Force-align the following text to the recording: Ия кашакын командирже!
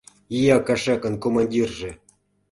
Ия 0.39 0.57
кашакын 0.67 1.15
командирже! 1.23 1.91